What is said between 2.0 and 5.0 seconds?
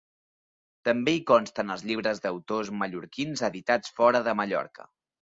d’autors mallorquins editats fora de Mallorca.